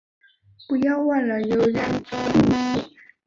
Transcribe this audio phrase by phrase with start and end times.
[0.67, 2.89] 不要忘了有两种路线